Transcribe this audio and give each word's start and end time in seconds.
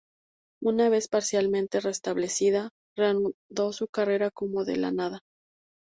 Una 0.63 0.89
vez 0.89 1.07
parcialmente 1.07 1.79
restablecida, 1.79 2.71
reanudó 2.97 3.71
su 3.71 3.87
carrera 3.87 4.31
como 4.31 4.65
de 4.65 4.77
la 4.77 4.91
nada. 4.91 5.19